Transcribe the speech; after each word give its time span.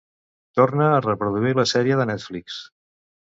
Torna 0.59 0.87
a 0.93 1.01
reproduir 1.07 1.51
la 1.59 1.67
sèrie 1.73 1.99
de 2.01 2.09
Netflix. 2.13 2.59